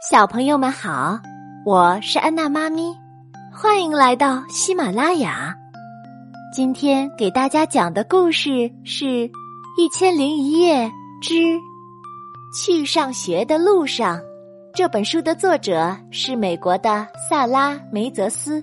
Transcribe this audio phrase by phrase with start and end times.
[0.00, 1.18] 小朋友们好，
[1.64, 2.96] 我是安娜妈咪，
[3.52, 5.52] 欢迎来到喜马拉雅。
[6.54, 9.04] 今天给大家讲的故事是
[9.76, 10.88] 《一千零一夜
[11.20, 11.34] 之
[12.54, 14.16] 去上学的路上》。
[14.72, 18.62] 这本书的作者是美国的萨拉梅泽斯，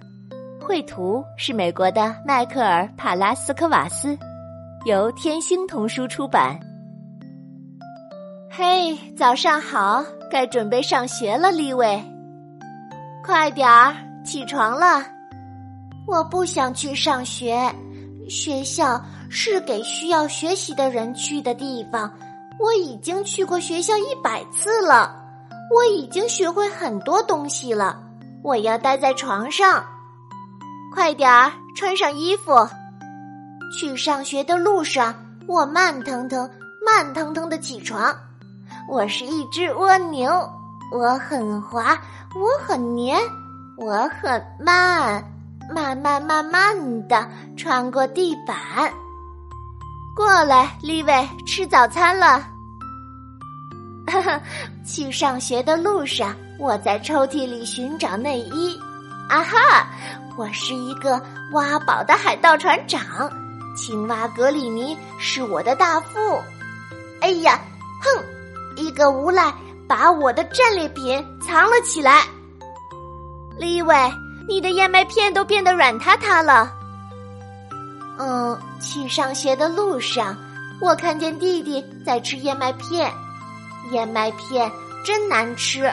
[0.61, 4.17] 绘图是美国的迈克尔帕拉斯科瓦斯，
[4.85, 6.57] 由天星童书出版。
[8.49, 10.01] 嘿，早上好！
[10.29, 12.03] 该准备上学了，李伟。
[13.23, 15.03] 快点儿起床了。
[16.07, 17.73] 我不想去上学，
[18.29, 22.11] 学校是给需要学习的人去的地方。
[22.59, 25.15] 我已经去过学校一百次了，
[25.73, 27.99] 我已经学会很多东西了。
[28.43, 29.83] 我要待在床上。
[30.93, 32.67] 快点儿穿上衣服。
[33.77, 35.13] 去上学的路上，
[35.47, 36.49] 我慢腾腾、
[36.85, 38.15] 慢腾腾的起床。
[38.87, 40.31] 我是一只蜗牛，
[40.91, 41.97] 我很滑，
[42.35, 43.19] 我很黏，
[43.77, 45.23] 我很慢，
[45.73, 47.27] 慢慢慢慢的
[47.57, 48.55] 穿过地板。
[50.15, 52.47] 过来，丽伟，吃早餐了。
[54.07, 54.39] 哈哈，
[54.85, 58.79] 去上学的路上，我在抽屉里寻找内衣。
[59.27, 59.87] 啊哈，
[60.37, 61.19] 我是一个
[61.53, 63.01] 挖宝的海盗船长，
[63.75, 66.39] 青蛙格里尼是我的大副。
[67.19, 67.59] 哎呀，
[67.99, 68.23] 哼！
[68.95, 69.53] 个无赖
[69.87, 72.23] 把我的战利品藏了起来。
[73.57, 73.95] 李伟，
[74.47, 76.71] 你的燕麦片都变得软塌塌了。
[78.17, 80.35] 嗯，去上学的路上，
[80.81, 83.11] 我看见弟弟在吃燕麦片，
[83.91, 84.71] 燕麦片
[85.03, 85.91] 真难吃。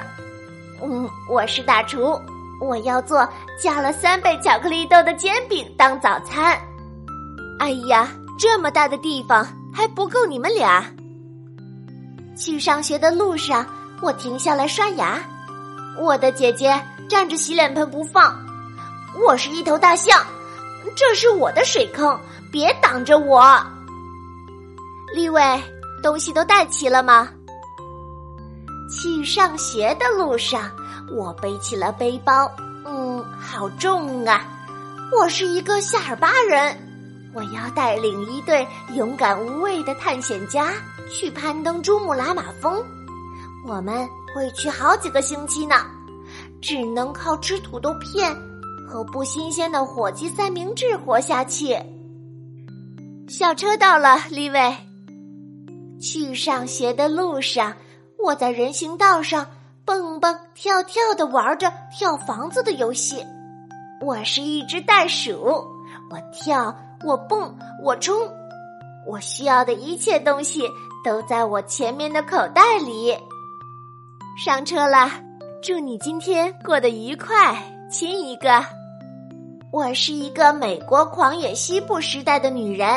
[0.81, 2.19] 嗯，我是大厨，
[2.61, 3.29] 我要做
[3.61, 6.59] 加了三倍巧克力豆的煎饼当早餐。
[7.59, 8.09] 哎呀，
[8.39, 10.85] 这么大的地方还不够你们俩。
[12.37, 13.67] 去上学的路上，
[14.01, 15.21] 我停下来刷牙。
[15.99, 18.37] 我的姐姐站着洗脸盆不放。
[19.27, 20.25] 我是一头大象，
[20.97, 22.19] 这是我的水坑，
[22.51, 23.63] 别挡着我。
[25.15, 25.63] 立伟，
[26.03, 27.29] 东西都带齐了吗？
[28.91, 30.71] 去上学的路上，
[31.15, 32.51] 我背起了背包，
[32.87, 34.47] 嗯，好重啊！
[35.13, 36.75] 我是一个夏尔巴人。
[37.35, 40.73] 我要带领一队勇敢无畏的探险家
[41.11, 42.83] 去攀登珠穆朗玛峰，
[43.67, 45.77] 我们会去好几个星期呢，
[46.61, 48.35] 只能靠吃土豆片
[48.89, 51.77] 和不新鲜的火鸡三明治活下去。
[53.29, 54.77] 校车到了，李伟。
[56.01, 57.73] 去上学的路上，
[58.19, 59.47] 我在人行道上
[59.85, 63.25] 蹦蹦跳跳的玩着跳房子的游戏。
[64.01, 65.41] 我是一只袋鼠，
[66.11, 66.75] 我跳。
[67.05, 67.53] 我蹦，
[67.83, 68.17] 我冲，
[69.09, 70.63] 我需要的一切东西
[71.05, 73.17] 都在我前面的口袋里。
[74.45, 75.11] 上车了，
[75.63, 77.57] 祝你今天过得愉快，
[77.91, 78.65] 亲一个。
[79.71, 82.89] 我是一个美国狂野西部时代的女人，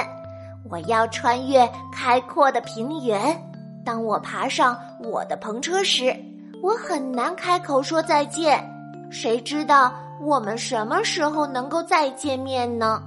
[0.69, 3.41] 我要穿越开阔的平原。
[3.83, 6.15] 当我爬上我的篷车时，
[6.61, 8.63] 我很难开口说再见。
[9.11, 13.01] 谁知道我们什么时候能够再见面呢？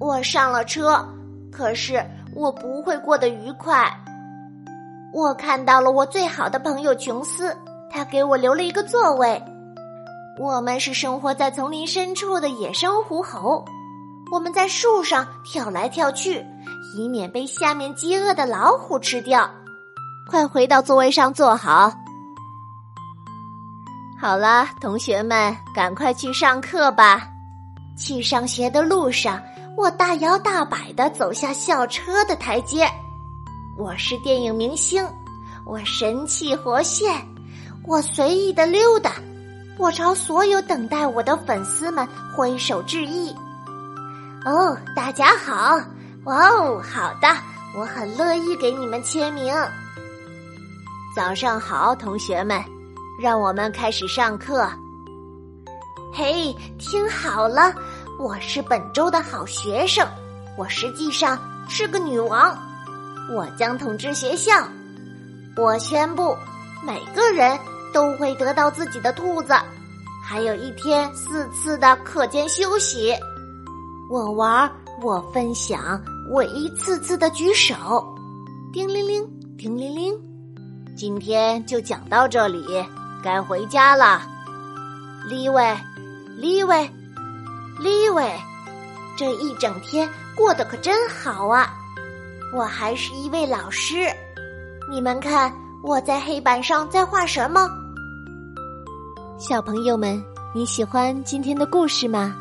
[0.00, 1.04] 我上了车，
[1.50, 2.02] 可是
[2.34, 3.90] 我不会过得愉快。
[5.12, 7.56] 我看到了我最好的朋友琼斯，
[7.90, 9.42] 他给我留了一个座位。
[10.38, 13.64] 我们是生活在丛林深处的野生狐猴，
[14.30, 16.44] 我们在树上跳来跳去，
[16.94, 19.50] 以免被下面饥饿的老虎吃掉。
[20.30, 21.92] 快回到座位上坐好。
[24.20, 27.28] 好了，同学们，赶快去上课吧。
[27.96, 29.42] 去上学的路上。
[29.76, 32.90] 我大摇大摆的走下校车的台阶，
[33.78, 35.06] 我是电影明星，
[35.64, 37.24] 我神气活现，
[37.86, 39.12] 我随意的溜达，
[39.78, 43.32] 我朝所有等待我的粉丝们挥手致意。
[44.44, 45.78] 哦，大家好！
[46.24, 47.28] 哇哦，好的，
[47.72, 49.54] 我很乐意给你们签名。
[51.14, 52.60] 早上好，同学们，
[53.22, 54.68] 让我们开始上课。
[56.12, 57.72] 嘿，听好了。
[58.18, 60.04] 我是本周的好学生，
[60.56, 61.38] 我实际上
[61.68, 62.58] 是个女王，
[63.30, 64.52] 我将统治学校。
[65.56, 66.36] 我宣布，
[66.82, 67.58] 每个人
[67.92, 69.52] 都会得到自己的兔子，
[70.24, 73.14] 还有一天四次的课间休息。
[74.10, 74.70] 我玩，
[75.02, 77.74] 我分享，我一次次的举手。
[78.72, 79.28] 叮铃铃，
[79.58, 80.14] 叮铃铃，
[80.96, 82.64] 今天就讲到这里，
[83.22, 84.22] 该回家了。
[85.28, 85.76] 李伟，
[86.36, 86.90] 李伟。
[87.80, 88.32] 李伟，
[89.16, 91.77] 这一整天过得可真好啊！
[92.54, 94.06] 我还是一位老师。
[94.90, 95.52] 你们看，
[95.82, 97.68] 我在黑板上在画什么？
[99.38, 100.22] 小朋友们，
[100.54, 102.34] 你喜欢今天的故事吗？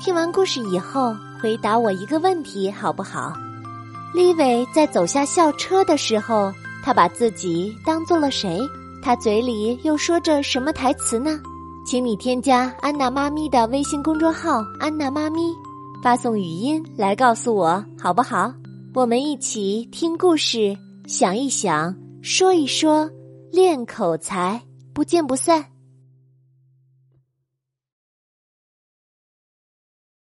[0.00, 3.32] 听完故事以后，回答我一个问题好不好？
[4.12, 6.52] 李伟在走下校车的时候，
[6.82, 8.60] 他把自己当做了谁？
[9.00, 11.38] 他嘴里又说着什么台词呢？
[11.86, 15.54] 请你添加安娜妈咪的微信公众号“安娜妈咪”，
[16.02, 18.52] 发送语音来告诉我好不好？
[18.96, 20.74] 我们一起听故事，
[21.06, 23.06] 想一想，说一说，
[23.52, 24.58] 练口才，
[24.94, 25.62] 不见不散。